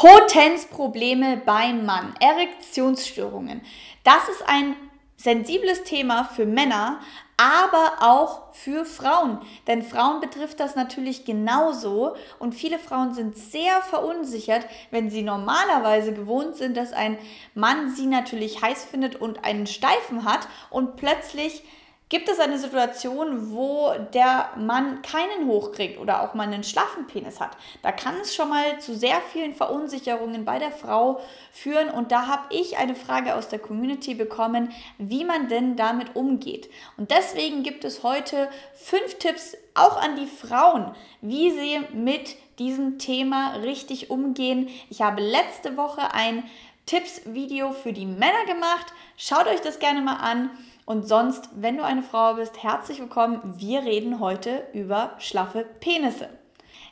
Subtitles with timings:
[0.00, 3.60] Potenzprobleme beim Mann, Erektionsstörungen.
[4.02, 4.74] Das ist ein
[5.18, 7.00] sensibles Thema für Männer,
[7.36, 9.40] aber auch für Frauen.
[9.66, 16.14] Denn Frauen betrifft das natürlich genauso und viele Frauen sind sehr verunsichert, wenn sie normalerweise
[16.14, 17.18] gewohnt sind, dass ein
[17.54, 21.62] Mann sie natürlich heiß findet und einen Steifen hat und plötzlich
[22.10, 27.38] Gibt es eine Situation, wo der Mann keinen hochkriegt oder auch mal einen schlaffen Penis
[27.38, 27.56] hat?
[27.82, 31.20] Da kann es schon mal zu sehr vielen Verunsicherungen bei der Frau
[31.52, 31.88] führen.
[31.88, 36.68] Und da habe ich eine Frage aus der Community bekommen, wie man denn damit umgeht.
[36.96, 42.98] Und deswegen gibt es heute fünf Tipps auch an die Frauen, wie sie mit diesem
[42.98, 44.68] Thema richtig umgehen.
[44.90, 46.42] Ich habe letzte Woche ein
[46.86, 48.92] Tipps-Video für die Männer gemacht.
[49.16, 50.50] Schaut euch das gerne mal an.
[50.90, 53.40] Und sonst, wenn du eine Frau bist, herzlich willkommen.
[53.44, 56.28] Wir reden heute über schlaffe Penisse.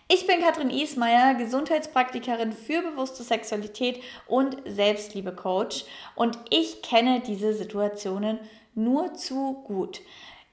[0.07, 5.85] Ich bin Katrin Ismaier, Gesundheitspraktikerin für bewusste Sexualität und Selbstliebe-Coach
[6.15, 8.39] und ich kenne diese Situationen
[8.77, 10.01] nur zu gut.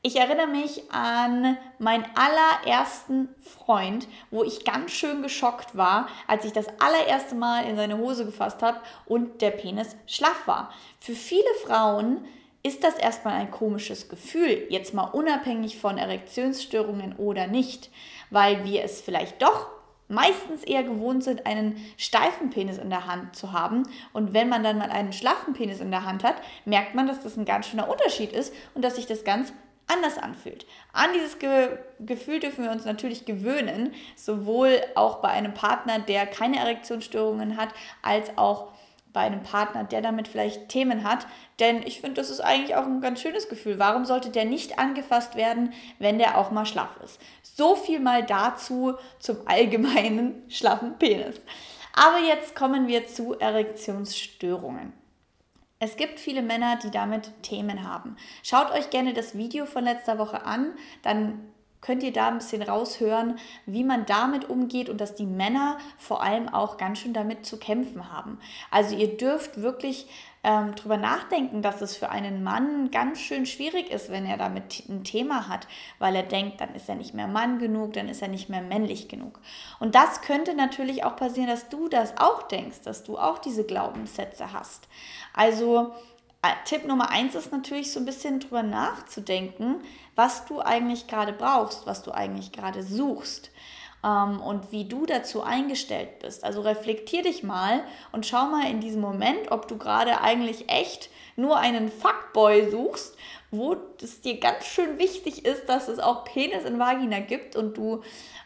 [0.01, 6.51] Ich erinnere mich an meinen allerersten Freund, wo ich ganz schön geschockt war, als ich
[6.51, 10.71] das allererste Mal in seine Hose gefasst habe und der Penis schlaff war.
[10.99, 12.25] Für viele Frauen
[12.65, 17.91] ist das erstmal ein komisches Gefühl, jetzt mal unabhängig von Erektionsstörungen oder nicht,
[18.31, 19.69] weil wir es vielleicht doch
[20.07, 23.83] meistens eher gewohnt sind, einen steifen Penis in der Hand zu haben.
[24.13, 27.21] Und wenn man dann mal einen schlaffen Penis in der Hand hat, merkt man, dass
[27.21, 29.53] das ein ganz schöner Unterschied ist und dass sich das ganz
[29.85, 30.65] anders anfühlt.
[30.91, 36.25] An dieses Ge Gefühl dürfen wir uns natürlich gewöhnen, sowohl auch bei einem Partner, der
[36.25, 37.69] keine Erektionsstörungen hat,
[38.01, 38.71] als auch
[39.15, 41.25] bei einem Partner, der damit vielleicht Themen hat.
[41.59, 43.79] Denn ich finde, das ist eigentlich auch ein ganz schönes Gefühl.
[43.79, 47.19] Warum sollte der nicht angefasst werden, wenn der auch mal schlaff ist?
[47.41, 51.41] So viel mal dazu zum allgemeinen schlaffen Penis.
[51.93, 54.91] Aber jetzt kommen wir zu Erektionsstörungen.
[55.79, 58.17] Es gibt viele Männer, die damit Themen haben.
[58.43, 60.73] Schaut euch gerne das Video von letzter Woche an,
[61.03, 61.51] dann
[61.85, 66.23] könnt ihr da ein bisschen raushören, wie man damit umgeht und dass die Männer vor
[66.23, 68.39] allem auch ganz schön damit zu kämpfen haben.
[68.71, 70.07] Also ihr dürft wirklich
[70.43, 74.83] ähm, drüber nachdenken, dass es für einen Mann ganz schön schwierig ist, wenn er damit
[74.89, 75.67] ein Thema hat,
[75.99, 78.61] weil er denkt, dann ist er nicht mehr Mann genug, dann ist er nicht mehr
[78.61, 79.39] männlich genug.
[79.79, 83.63] Und das könnte natürlich auch passieren, dass du das auch denkst, dass du auch diese
[83.63, 84.87] Glaubenssätze hast.
[85.33, 85.93] Also
[86.45, 89.77] äh, Tipp Nummer eins ist natürlich so ein bisschen drüber nachzudenken,
[90.15, 93.51] was du eigentlich gerade brauchst, was du eigentlich gerade suchst
[94.03, 96.43] ähm, und wie du dazu eingestellt bist.
[96.43, 101.09] Also reflektier dich mal und schau mal in diesem Moment, ob du gerade eigentlich echt
[101.35, 103.17] nur einen Fuckboy suchst,
[103.51, 107.77] wo es dir ganz schön wichtig ist, dass es auch Penis in Vagina gibt und
[107.77, 108.01] du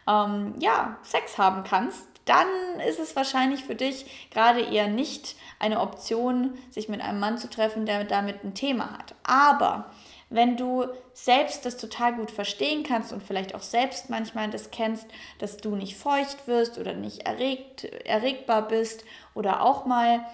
[0.08, 2.08] ähm, ja Sex haben kannst.
[2.26, 2.48] Dann
[2.88, 7.50] ist es wahrscheinlich für dich gerade eher nicht eine Option, sich mit einem Mann zu
[7.50, 9.16] treffen, der damit ein Thema hat.
[9.24, 9.90] Aber
[10.30, 15.08] wenn du selbst das total gut verstehen kannst und vielleicht auch selbst manchmal das kennst,
[15.40, 19.04] dass du nicht feucht wirst oder nicht erregt, erregbar bist
[19.34, 20.26] oder auch mal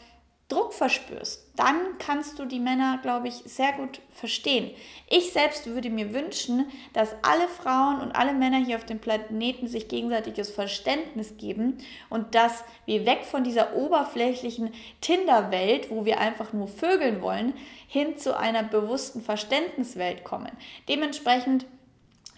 [0.47, 4.69] Druck verspürst, dann kannst du die Männer, glaube ich, sehr gut verstehen.
[5.09, 9.67] Ich selbst würde mir wünschen, dass alle Frauen und alle Männer hier auf dem Planeten
[9.67, 11.79] sich gegenseitiges Verständnis geben
[12.11, 17.53] und dass wir weg von dieser oberflächlichen Tinder-Welt, wo wir einfach nur vögeln wollen,
[17.87, 20.51] hin zu einer bewussten Verständniswelt kommen.
[20.87, 21.65] Dementsprechend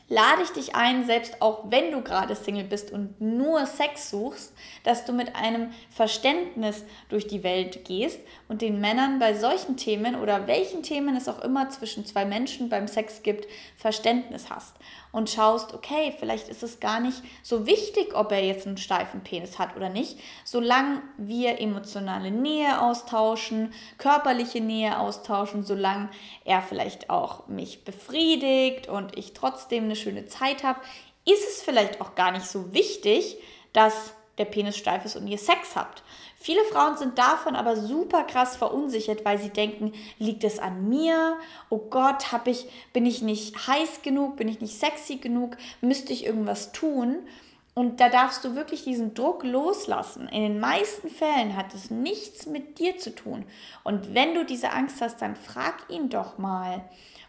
[0.09, 4.53] lade ich dich ein, selbst auch wenn du gerade Single bist und nur Sex suchst,
[4.83, 10.15] dass du mit einem Verständnis durch die Welt gehst und den Männern bei solchen Themen
[10.15, 14.75] oder welchen Themen es auch immer zwischen zwei Menschen beim Sex gibt, Verständnis hast
[15.11, 19.21] und schaust, okay, vielleicht ist es gar nicht so wichtig, ob er jetzt einen steifen
[19.21, 26.09] Penis hat oder nicht, solange wir emotionale Nähe austauschen, körperliche Nähe austauschen, solange
[26.45, 30.79] er vielleicht auch mich befriedigt und ich trotzdem eine schöne Zeit habe,
[31.25, 33.37] ist es vielleicht auch gar nicht so wichtig,
[33.73, 36.03] dass der Penis steif ist und ihr Sex habt.
[36.37, 41.37] Viele Frauen sind davon aber super krass verunsichert, weil sie denken, liegt es an mir?
[41.69, 44.37] Oh Gott, hab ich, bin ich nicht heiß genug?
[44.37, 45.57] Bin ich nicht sexy genug?
[45.81, 47.27] Müsste ich irgendwas tun?
[47.73, 50.27] Und da darfst du wirklich diesen Druck loslassen.
[50.29, 53.45] In den meisten Fällen hat es nichts mit dir zu tun.
[53.83, 56.83] Und wenn du diese Angst hast, dann frag ihn doch mal,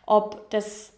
[0.06, 0.92] ob das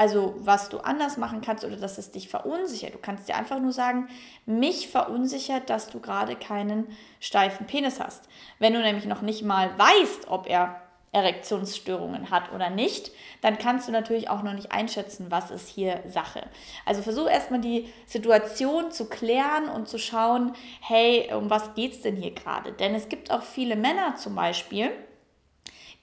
[0.00, 2.94] also was du anders machen kannst oder dass es dich verunsichert.
[2.94, 4.08] Du kannst dir einfach nur sagen,
[4.46, 6.86] mich verunsichert, dass du gerade keinen
[7.20, 8.26] steifen Penis hast.
[8.58, 10.80] Wenn du nämlich noch nicht mal weißt, ob er
[11.12, 13.10] Erektionsstörungen hat oder nicht,
[13.42, 16.48] dann kannst du natürlich auch noch nicht einschätzen, was ist hier Sache.
[16.86, 22.00] Also versuch erstmal die Situation zu klären und zu schauen, hey, um was geht es
[22.00, 22.72] denn hier gerade?
[22.72, 24.92] Denn es gibt auch viele Männer zum Beispiel,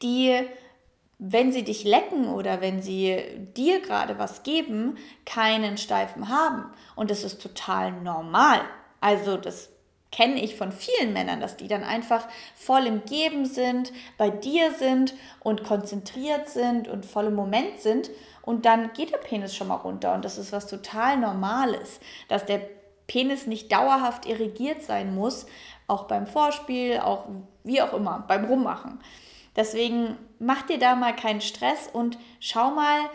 [0.04, 0.48] die
[1.20, 3.18] wenn sie dich lecken oder wenn sie
[3.56, 6.66] dir gerade was geben, keinen Steifen haben.
[6.96, 8.62] Und das ist total normal.
[9.02, 9.70] Also das
[10.12, 14.72] kenne ich von vielen Männern, dass die dann einfach voll im Geben sind, bei dir
[14.72, 18.10] sind und konzentriert sind und voll im Moment sind.
[18.44, 20.14] Und dann geht der Penis schon mal runter.
[20.14, 22.00] Und das ist was total Normales,
[22.30, 22.62] dass der
[23.08, 25.46] Penis nicht dauerhaft irrigiert sein muss,
[25.88, 27.26] auch beim Vorspiel, auch
[27.64, 29.00] wie auch immer, beim Rummachen.
[29.58, 33.10] Deswegen mach dir da mal keinen Stress und schau mal,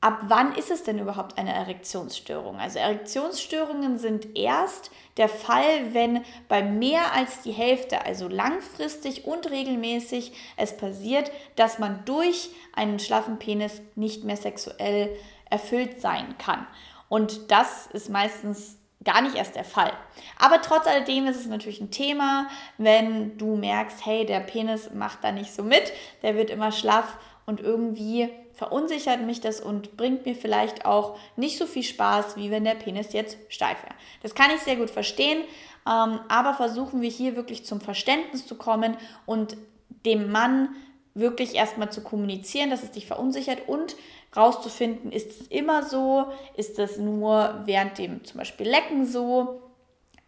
[0.00, 2.58] ab wann ist es denn überhaupt eine Erektionsstörung?
[2.58, 9.50] Also Erektionsstörungen sind erst der Fall, wenn bei mehr als die Hälfte, also langfristig und
[9.50, 15.16] regelmäßig, es passiert, dass man durch einen schlaffen Penis nicht mehr sexuell
[15.50, 16.66] erfüllt sein kann.
[17.08, 19.92] Und das ist meistens gar nicht erst der Fall.
[20.38, 22.48] Aber trotz alledem ist es natürlich ein Thema,
[22.78, 25.92] wenn du merkst, hey, der Penis macht da nicht so mit,
[26.22, 27.16] der wird immer schlaff
[27.46, 32.50] und irgendwie verunsichert mich das und bringt mir vielleicht auch nicht so viel Spaß, wie
[32.50, 33.94] wenn der Penis jetzt steif wäre.
[34.22, 35.44] Das kann ich sehr gut verstehen,
[35.86, 38.96] ähm, aber versuchen wir hier wirklich zum Verständnis zu kommen
[39.26, 39.56] und
[40.04, 40.74] dem Mann
[41.14, 43.96] wirklich erstmal zu kommunizieren, dass es dich verunsichert und
[44.36, 46.26] rauszufinden, ist es immer so,
[46.56, 49.62] ist es nur während dem zum Beispiel Lecken so,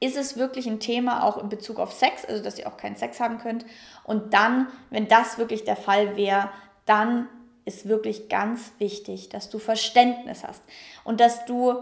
[0.00, 2.96] ist es wirklich ein Thema auch in Bezug auf Sex, also dass ihr auch keinen
[2.96, 3.66] Sex haben könnt.
[4.04, 6.50] Und dann, wenn das wirklich der Fall wäre,
[6.86, 7.28] dann
[7.66, 10.62] ist wirklich ganz wichtig, dass du Verständnis hast
[11.04, 11.74] und dass du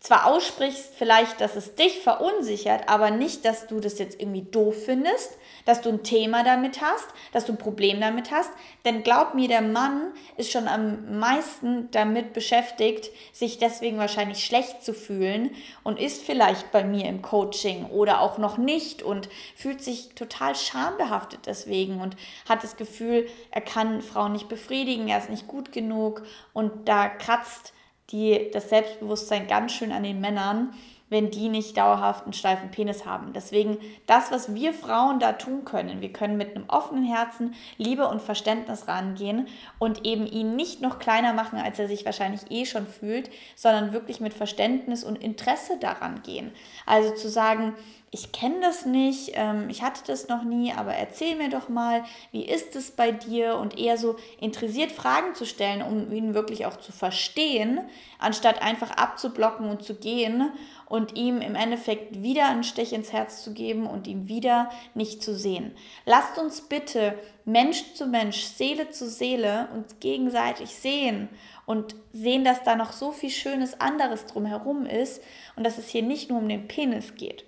[0.00, 4.76] zwar aussprichst vielleicht, dass es dich verunsichert, aber nicht, dass du das jetzt irgendwie doof
[4.84, 8.50] findest, dass du ein Thema damit hast, dass du ein Problem damit hast.
[8.84, 14.84] Denn glaub mir, der Mann ist schon am meisten damit beschäftigt, sich deswegen wahrscheinlich schlecht
[14.84, 15.50] zu fühlen
[15.82, 20.54] und ist vielleicht bei mir im Coaching oder auch noch nicht und fühlt sich total
[20.54, 22.16] schambehaftet deswegen und
[22.48, 26.22] hat das Gefühl, er kann Frauen nicht befriedigen, er ist nicht gut genug
[26.52, 27.72] und da kratzt
[28.10, 30.72] die das Selbstbewusstsein ganz schön an den Männern,
[31.08, 33.32] wenn die nicht dauerhaft einen steifen Penis haben.
[33.32, 38.08] Deswegen das, was wir Frauen da tun können, wir können mit einem offenen Herzen Liebe
[38.08, 39.46] und Verständnis rangehen
[39.78, 43.92] und eben ihn nicht noch kleiner machen, als er sich wahrscheinlich eh schon fühlt, sondern
[43.92, 46.52] wirklich mit Verständnis und Interesse daran gehen.
[46.86, 47.74] Also zu sagen,
[48.12, 52.04] ich kenne das nicht, ähm, ich hatte das noch nie, aber erzähl mir doch mal,
[52.32, 53.56] wie ist es bei dir?
[53.56, 57.80] Und eher so interessiert Fragen zu stellen, um ihn wirklich auch zu verstehen,
[58.18, 60.50] anstatt einfach abzublocken und zu gehen
[60.86, 65.22] und ihm im Endeffekt wieder einen Stich ins Herz zu geben und ihn wieder nicht
[65.22, 65.72] zu sehen.
[66.04, 71.28] Lasst uns bitte Mensch zu Mensch, Seele zu Seele uns gegenseitig sehen
[71.66, 75.22] und sehen, dass da noch so viel Schönes anderes drumherum ist
[75.56, 77.44] und dass es hier nicht nur um den Penis geht.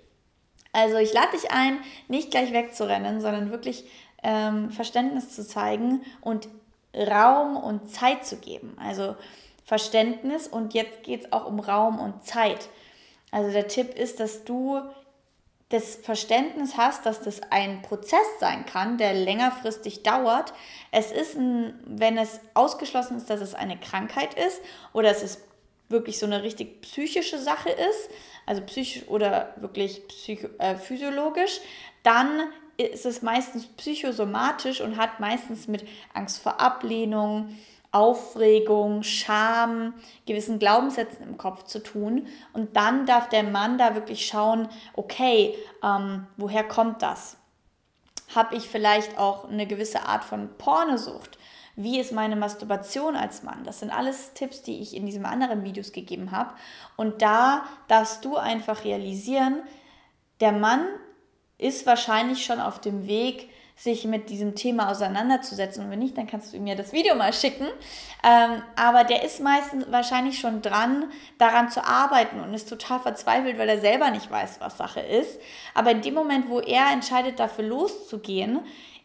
[0.71, 3.85] Also ich lade dich ein, nicht gleich wegzurennen, sondern wirklich
[4.21, 6.47] ähm, Verständnis zu zeigen und
[6.95, 8.75] Raum und Zeit zu geben.
[8.79, 9.15] Also
[9.63, 12.69] Verständnis und jetzt geht es auch um Raum und Zeit.
[13.31, 14.81] Also der Tipp ist, dass du
[15.69, 20.53] das Verständnis hast, dass das ein Prozess sein kann, der längerfristig dauert.
[20.91, 24.61] Es ist, ein, wenn es ausgeschlossen ist, dass es eine Krankheit ist
[24.93, 25.43] oder es ist
[25.87, 28.09] wirklich so eine richtig psychische Sache ist,
[28.47, 31.59] also psychisch oder wirklich psycho, äh, physiologisch,
[32.01, 37.55] dann ist es meistens psychosomatisch und hat meistens mit Angst vor Ablehnung,
[37.91, 39.93] Aufregung, Scham,
[40.25, 42.27] gewissen Glaubenssätzen im Kopf zu tun.
[42.53, 47.37] Und dann darf der Mann da wirklich schauen, okay, ähm, woher kommt das?
[48.35, 51.39] Habe ich vielleicht auch eine gewisse Art von Pornosucht?
[51.75, 53.63] Wie ist meine Masturbation als Mann?
[53.63, 56.53] Das sind alles Tipps, die ich in diesen anderen Videos gegeben habe.
[56.95, 59.63] Und da darfst du einfach realisieren,
[60.41, 60.85] der Mann
[61.57, 63.49] ist wahrscheinlich schon auf dem Weg,
[63.79, 65.85] sich mit diesem Thema auseinanderzusetzen.
[65.85, 67.65] Und wenn nicht, dann kannst du mir das Video mal schicken.
[68.23, 71.05] Ähm, aber der ist meistens wahrscheinlich schon dran,
[71.37, 75.39] daran zu arbeiten und ist total verzweifelt, weil er selber nicht weiß, was Sache ist.
[75.73, 78.59] Aber in dem Moment, wo er entscheidet, dafür loszugehen,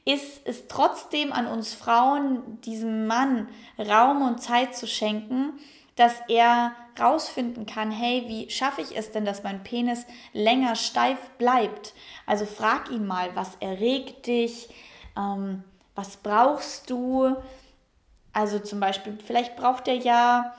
[0.05, 5.53] ist es trotzdem an uns Frauen, diesem Mann Raum und Zeit zu schenken,
[5.97, 11.19] dass er rausfinden kann, hey, wie schaffe ich es denn, dass mein Penis länger steif
[11.39, 11.95] bleibt?
[12.27, 14.69] Also frag ihn mal, was erregt dich,
[15.17, 17.37] ähm, was brauchst du?
[18.33, 20.55] Also zum Beispiel, vielleicht braucht er ja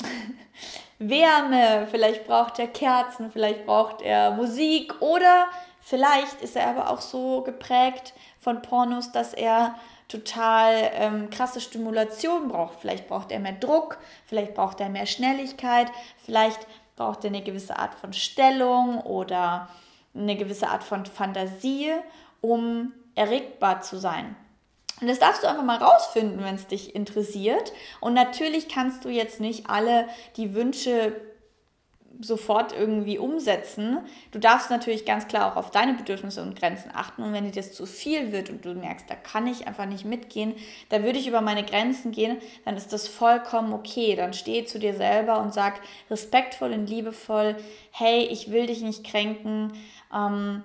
[0.98, 5.46] Wärme, vielleicht braucht er Kerzen, vielleicht braucht er Musik oder
[5.80, 9.76] vielleicht ist er aber auch so geprägt von Pornos, dass er
[10.08, 12.80] total ähm, krasse Stimulation braucht.
[12.80, 15.88] Vielleicht braucht er mehr Druck, vielleicht braucht er mehr Schnelligkeit,
[16.24, 19.68] vielleicht braucht er eine gewisse Art von Stellung oder
[20.14, 21.92] eine gewisse Art von Fantasie,
[22.40, 24.34] um erregbar zu sein.
[25.00, 27.72] Und das darfst du einfach mal rausfinden, wenn es dich interessiert.
[28.00, 31.12] Und natürlich kannst du jetzt nicht alle die Wünsche
[32.20, 33.98] sofort irgendwie umsetzen.
[34.32, 37.22] Du darfst natürlich ganz klar auch auf deine Bedürfnisse und Grenzen achten.
[37.22, 40.04] Und wenn dir das zu viel wird und du merkst, da kann ich einfach nicht
[40.04, 40.54] mitgehen,
[40.88, 44.16] da würde ich über meine Grenzen gehen, dann ist das vollkommen okay.
[44.16, 47.56] Dann steh zu dir selber und sag respektvoll und liebevoll,
[47.90, 49.72] hey, ich will dich nicht kränken.
[50.14, 50.62] Ähm,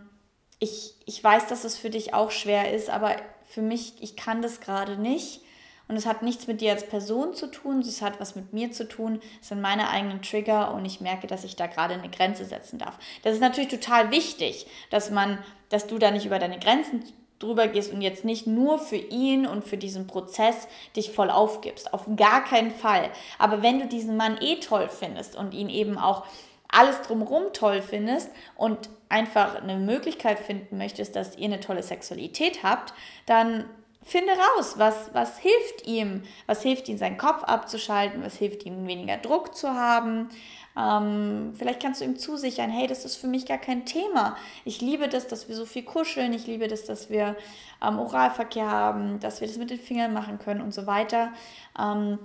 [0.59, 3.15] ich, ich weiß, dass es für dich auch schwer ist, aber
[3.47, 5.41] für mich, ich kann das gerade nicht.
[5.87, 8.71] Und es hat nichts mit dir als Person zu tun, es hat was mit mir
[8.71, 9.21] zu tun.
[9.41, 12.79] Es sind meine eigenen Trigger und ich merke, dass ich da gerade eine Grenze setzen
[12.79, 12.97] darf.
[13.21, 15.37] Das ist natürlich total wichtig, dass man,
[15.69, 17.03] dass du da nicht über deine Grenzen
[17.39, 21.93] drüber gehst und jetzt nicht nur für ihn und für diesen Prozess dich voll aufgibst.
[21.93, 23.09] Auf gar keinen Fall.
[23.37, 26.25] Aber wenn du diesen Mann eh toll findest und ihn eben auch
[26.69, 32.63] alles drumherum toll findest und einfach eine Möglichkeit finden möchtest, dass ihr eine tolle Sexualität
[32.63, 32.93] habt,
[33.25, 33.65] dann
[34.03, 38.87] finde raus, was, was hilft ihm, was hilft ihm, seinen Kopf abzuschalten, was hilft ihm,
[38.87, 40.29] weniger Druck zu haben.
[40.75, 44.35] Ähm, vielleicht kannst du ihm zusichern, hey, das ist für mich gar kein Thema.
[44.65, 47.35] Ich liebe das, dass wir so viel kuscheln, ich liebe das, dass wir
[47.81, 51.31] ähm, Oralverkehr haben, dass wir das mit den Fingern machen können und so weiter.
[51.79, 52.17] Ähm,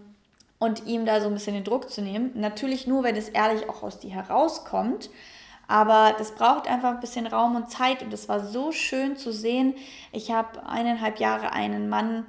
[0.58, 2.32] und ihm da so ein bisschen den Druck zu nehmen.
[2.35, 5.11] Natürlich nur, wenn es ehrlich auch aus dir herauskommt.
[5.69, 9.33] Aber das braucht einfach ein bisschen Raum und Zeit und es war so schön zu
[9.33, 9.75] sehen.
[10.13, 12.27] Ich habe eineinhalb Jahre einen Mann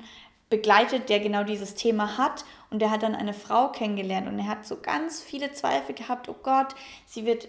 [0.50, 4.48] begleitet, der genau dieses Thema hat und der hat dann eine Frau kennengelernt und er
[4.48, 7.48] hat so ganz viele Zweifel gehabt, oh Gott, sie wird,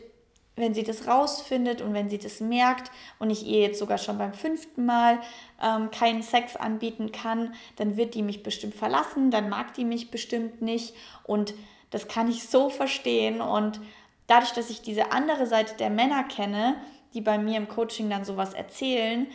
[0.55, 4.19] wenn sie das rausfindet und wenn sie das merkt und ich ihr jetzt sogar schon
[4.19, 5.19] beim fünften Mal
[5.61, 10.11] ähm, keinen Sex anbieten kann, dann wird die mich bestimmt verlassen, dann mag die mich
[10.11, 10.95] bestimmt nicht
[11.25, 11.55] und
[11.91, 13.81] das kann ich so verstehen und
[14.31, 16.77] dadurch, dass ich diese andere Seite der Männer kenne,
[17.15, 19.27] die bei mir im Coaching dann sowas erzählen,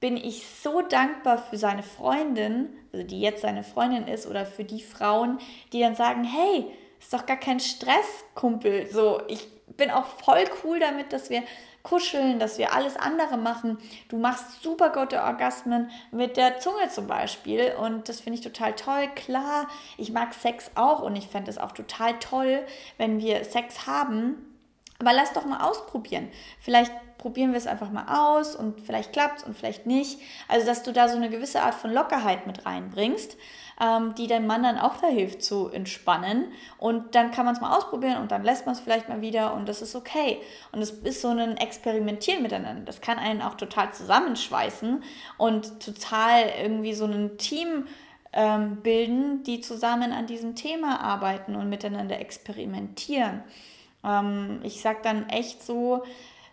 [0.00, 4.64] bin ich so dankbar für seine Freundin, also die jetzt seine Freundin ist, oder für
[4.64, 5.38] die Frauen,
[5.72, 6.66] die dann sagen, hey,
[7.00, 8.86] ist doch gar kein Stress, Kumpel.
[8.90, 11.42] So, ich bin auch voll cool damit, dass wir
[11.82, 13.78] kuscheln, dass wir alles andere machen.
[14.08, 18.74] Du machst super gute Orgasmen mit der Zunge zum Beispiel und das finde ich total
[18.74, 19.08] toll.
[19.14, 22.64] Klar, ich mag Sex auch und ich fände es auch total toll,
[22.96, 24.44] wenn wir Sex haben.
[25.00, 26.28] Aber lass doch mal ausprobieren.
[26.60, 30.20] Vielleicht probieren wir es einfach mal aus und vielleicht klappt es und vielleicht nicht.
[30.48, 33.36] Also, dass du da so eine gewisse Art von Lockerheit mit reinbringst
[33.80, 36.52] ähm, die deinem Mann dann auch da hilft zu entspannen.
[36.78, 39.54] Und dann kann man es mal ausprobieren und dann lässt man es vielleicht mal wieder
[39.54, 40.40] und das ist okay.
[40.72, 42.82] Und es ist so ein Experimentieren miteinander.
[42.84, 45.02] Das kann einen auch total zusammenschweißen
[45.36, 47.86] und total irgendwie so ein Team
[48.32, 53.42] ähm, bilden, die zusammen an diesem Thema arbeiten und miteinander experimentieren.
[54.04, 56.04] Ähm, ich sage dann echt so,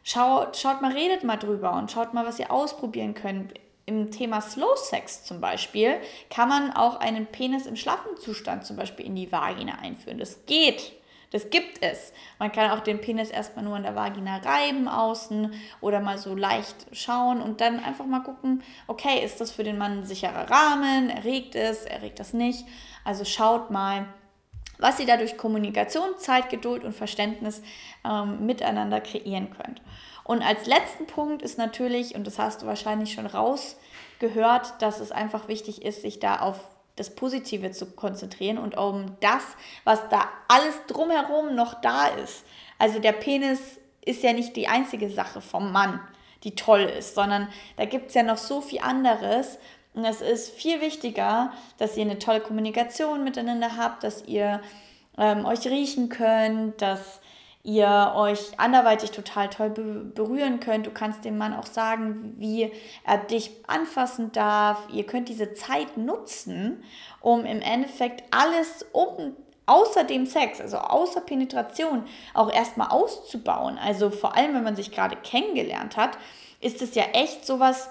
[0.04, 3.54] schaut, schaut mal, redet mal drüber und schaut mal, was ihr ausprobieren könnt
[3.86, 6.00] im Thema Slow Sex zum Beispiel
[6.30, 10.18] kann man auch einen Penis im schlaffen Zustand zum Beispiel in die Vagina einführen.
[10.18, 10.94] Das geht.
[11.32, 12.14] Das gibt es.
[12.40, 16.34] Man kann auch den Penis erstmal nur in der Vagina reiben außen oder mal so
[16.34, 20.50] leicht schauen und dann einfach mal gucken, okay, ist das für den Mann ein sicherer
[20.50, 21.10] Rahmen?
[21.10, 21.86] Erregt es?
[21.86, 22.66] Erregt das nicht?
[23.04, 24.06] Also schaut mal,
[24.78, 27.62] was ihr dadurch Kommunikation, Zeit, Geduld und Verständnis
[28.06, 29.82] ähm, miteinander kreieren könnt.
[30.26, 35.12] Und als letzten Punkt ist natürlich, und das hast du wahrscheinlich schon rausgehört, dass es
[35.12, 36.60] einfach wichtig ist, sich da auf
[36.96, 39.44] das Positive zu konzentrieren und um das,
[39.84, 42.44] was da alles drumherum noch da ist.
[42.80, 46.00] Also der Penis ist ja nicht die einzige Sache vom Mann,
[46.44, 49.60] die toll ist, sondern da gibt es ja noch so viel anderes.
[49.94, 54.62] Und es ist viel wichtiger, dass ihr eine tolle Kommunikation miteinander habt, dass ihr
[55.18, 57.22] ähm, euch riechen könnt, dass
[57.66, 60.86] ihr euch anderweitig total toll berühren könnt.
[60.86, 62.72] Du kannst dem Mann auch sagen, wie
[63.04, 64.88] er dich anfassen darf.
[64.94, 66.84] Ihr könnt diese Zeit nutzen,
[67.22, 72.06] um im Endeffekt alles um außer dem Sex, also außer Penetration,
[72.36, 73.80] auch erstmal auszubauen.
[73.80, 76.20] Also vor allem, wenn man sich gerade kennengelernt hat,
[76.62, 77.90] ist es ja echt sowas,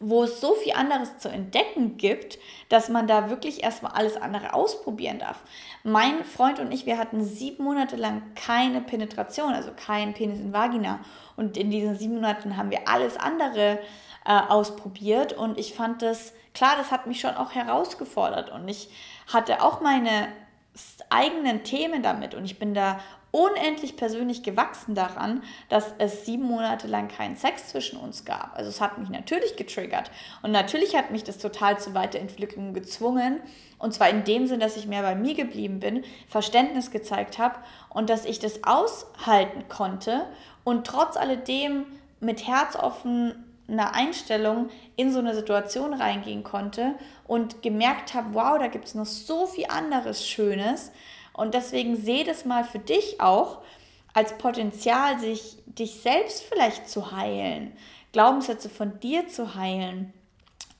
[0.00, 2.38] wo es so viel anderes zu entdecken gibt,
[2.68, 5.42] dass man da wirklich erstmal alles andere ausprobieren darf.
[5.82, 10.52] Mein Freund und ich, wir hatten sieben Monate lang keine Penetration, also kein Penis in
[10.52, 11.00] Vagina.
[11.36, 13.80] Und in diesen sieben Monaten haben wir alles andere
[14.24, 15.32] äh, ausprobiert.
[15.32, 18.50] Und ich fand das, klar, das hat mich schon auch herausgefordert.
[18.50, 18.90] Und ich
[19.26, 20.28] hatte auch meine
[21.10, 26.86] eigenen Themen damit und ich bin da unendlich persönlich gewachsen daran, dass es sieben Monate
[26.86, 28.56] lang keinen Sex zwischen uns gab.
[28.56, 30.10] Also es hat mich natürlich getriggert
[30.42, 33.40] und natürlich hat mich das total zur Weiterentwicklung gezwungen.
[33.78, 37.56] Und zwar in dem Sinn, dass ich mehr bei mir geblieben bin, Verständnis gezeigt habe
[37.90, 40.26] und dass ich das aushalten konnte
[40.64, 41.86] und trotz alledem
[42.20, 46.94] mit herzoffener Einstellung in so eine Situation reingehen konnte
[47.26, 50.90] und gemerkt habe, wow, da gibt es noch so viel anderes Schönes
[51.38, 53.58] und deswegen sehe das mal für dich auch
[54.12, 57.72] als Potenzial, sich dich selbst vielleicht zu heilen,
[58.12, 60.12] Glaubenssätze von dir zu heilen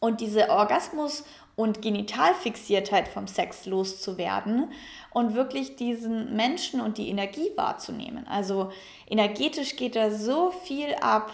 [0.01, 1.25] und diese Orgasmus-
[1.55, 4.73] und Genitalfixiertheit vom Sex loszuwerden
[5.11, 8.27] und wirklich diesen Menschen und die Energie wahrzunehmen.
[8.27, 8.73] Also
[9.09, 11.31] energetisch geht da so viel ab,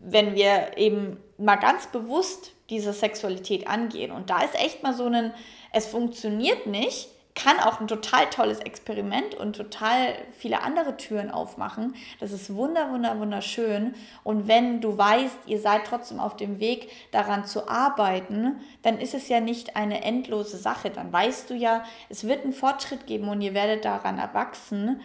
[0.00, 4.10] wenn wir eben mal ganz bewusst diese Sexualität angehen.
[4.10, 5.34] Und da ist echt mal so ein,
[5.72, 11.94] es funktioniert nicht, kann auch ein total tolles Experiment und total viele andere Türen aufmachen.
[12.18, 13.94] Das ist wunder, wunder, wunderschön.
[14.24, 19.12] Und wenn du weißt, ihr seid trotzdem auf dem Weg, daran zu arbeiten, dann ist
[19.12, 20.88] es ja nicht eine endlose Sache.
[20.88, 25.02] Dann weißt du ja, es wird einen Fortschritt geben und ihr werdet daran erwachsen.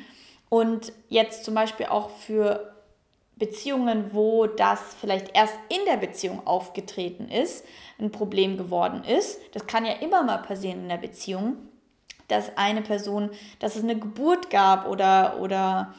[0.48, 2.74] Und jetzt zum Beispiel auch für
[3.36, 7.66] Beziehungen, wo das vielleicht erst in der Beziehung aufgetreten ist,
[8.00, 9.38] ein Problem geworden ist.
[9.54, 11.58] Das kann ja immer mal passieren in der Beziehung
[12.32, 15.94] dass eine Person, dass es eine Geburt gab oder, oder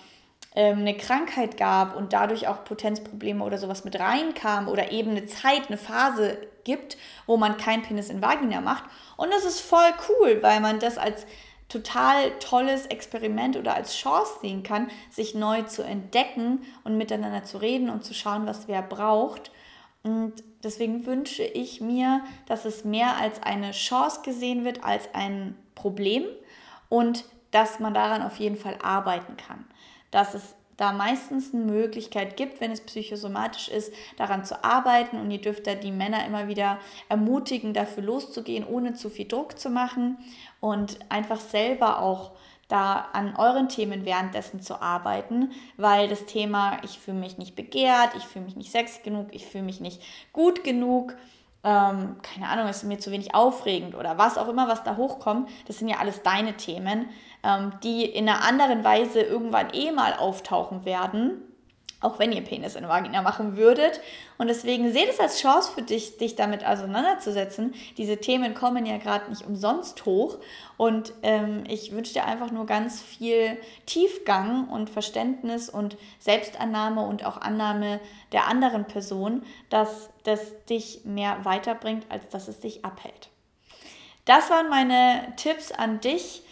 [0.55, 5.27] ähm, eine Krankheit gab und dadurch auch Potenzprobleme oder sowas mit reinkam oder eben eine
[5.27, 6.97] Zeit, eine Phase gibt,
[7.27, 8.85] wo man kein Penis in Vagina macht.
[9.17, 11.27] Und das ist voll cool, weil man das als
[11.69, 17.59] total tolles Experiment oder als Chance sehen kann, sich neu zu entdecken und miteinander zu
[17.59, 19.51] reden und zu schauen, was wer braucht.
[20.03, 25.57] Und deswegen wünsche ich mir, dass es mehr als eine Chance gesehen wird, als ein
[25.75, 26.25] Problem
[26.89, 29.65] und dass man daran auf jeden Fall arbeiten kann.
[30.11, 35.31] Dass es da meistens eine Möglichkeit gibt, wenn es psychosomatisch ist, daran zu arbeiten und
[35.31, 39.71] ihr dürft da die Männer immer wieder ermutigen, dafür loszugehen, ohne zu viel Druck zu
[39.71, 40.19] machen
[40.61, 42.33] und einfach selber auch
[42.69, 48.17] da an euren Themen währenddessen zu arbeiten, weil das Thema, ich fühle mich nicht begehrt,
[48.17, 50.01] ich fühle mich nicht sexy genug, ich fühle mich nicht
[50.33, 51.15] gut genug,
[51.65, 55.49] ähm, keine Ahnung, ist mir zu wenig aufregend oder was auch immer, was da hochkommt,
[55.67, 57.09] das sind ja alles deine Themen,
[57.43, 61.43] ähm, die in einer anderen Weise irgendwann eh mal auftauchen werden
[62.03, 64.01] auch wenn ihr Penis in Vagina machen würdet.
[64.37, 67.75] Und deswegen seht es als Chance für dich, dich damit auseinanderzusetzen.
[67.97, 70.39] Diese Themen kommen ja gerade nicht umsonst hoch.
[70.77, 77.25] Und ähm, ich wünsche dir einfach nur ganz viel Tiefgang und Verständnis und Selbstannahme und
[77.25, 78.01] auch Annahme
[78.33, 83.31] der anderen Person, dass das dich mehr weiterbringt, als dass es dich abhält.
[84.25, 86.43] Das waren meine Tipps an dich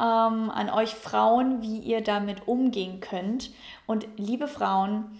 [0.00, 3.50] ähm, an euch Frauen, wie ihr damit umgehen könnt.
[3.86, 5.18] Und liebe Frauen,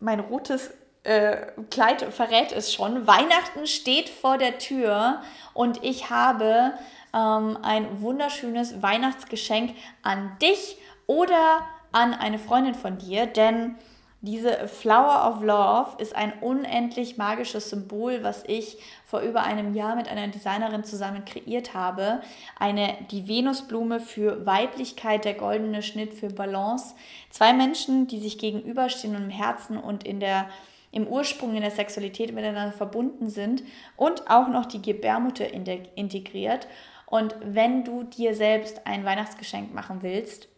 [0.00, 0.72] mein rotes
[1.04, 3.06] äh, Kleid verrät es schon.
[3.06, 5.22] Weihnachten steht vor der Tür
[5.54, 6.72] und ich habe
[7.14, 13.76] ähm, ein wunderschönes Weihnachtsgeschenk an dich oder an eine Freundin von dir, denn
[14.20, 19.94] diese Flower of Love ist ein unendlich magisches Symbol, was ich vor über einem Jahr
[19.94, 22.20] mit einer Designerin zusammen kreiert habe.
[22.58, 26.96] Eine, die Venusblume für Weiblichkeit, der goldene Schnitt für Balance.
[27.30, 30.48] Zwei Menschen, die sich gegenüberstehen und im Herzen und in der,
[30.90, 33.62] im Ursprung in der Sexualität miteinander verbunden sind
[33.96, 36.66] und auch noch die Gebärmutter integriert.
[37.06, 40.48] Und wenn du dir selbst ein Weihnachtsgeschenk machen willst,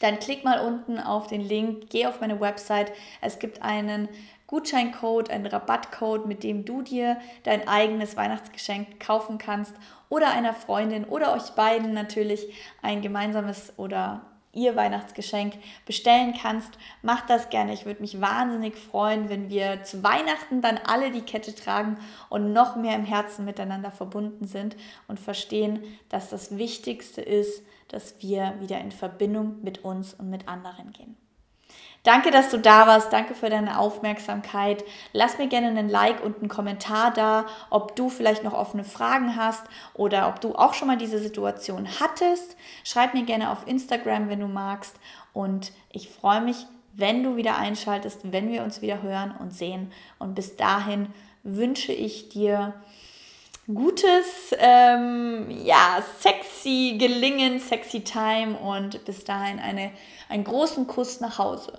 [0.00, 2.92] dann klick mal unten auf den Link, geh auf meine Website.
[3.20, 4.08] Es gibt einen
[4.46, 9.74] Gutscheincode, einen Rabattcode, mit dem du dir dein eigenes Weihnachtsgeschenk kaufen kannst
[10.08, 12.46] oder einer Freundin oder euch beiden natürlich
[12.82, 14.22] ein gemeinsames oder
[14.56, 15.54] ihr Weihnachtsgeschenk
[15.84, 16.78] bestellen kannst.
[17.02, 17.74] Mach das gerne.
[17.74, 21.98] Ich würde mich wahnsinnig freuen, wenn wir zu Weihnachten dann alle die Kette tragen
[22.30, 24.76] und noch mehr im Herzen miteinander verbunden sind
[25.08, 30.48] und verstehen, dass das Wichtigste ist, dass wir wieder in Verbindung mit uns und mit
[30.48, 31.16] anderen gehen.
[32.06, 33.12] Danke, dass du da warst.
[33.12, 34.84] Danke für deine Aufmerksamkeit.
[35.12, 39.34] Lass mir gerne einen Like und einen Kommentar da, ob du vielleicht noch offene Fragen
[39.34, 42.56] hast oder ob du auch schon mal diese Situation hattest.
[42.84, 44.94] Schreib mir gerne auf Instagram, wenn du magst.
[45.32, 49.90] Und ich freue mich, wenn du wieder einschaltest, wenn wir uns wieder hören und sehen.
[50.20, 51.08] Und bis dahin
[51.42, 52.74] wünsche ich dir
[53.72, 59.92] gutes, ähm, ja, sexy Gelingen, sexy Time und bis dahin eine,
[60.28, 61.78] einen großen Kuss nach Hause.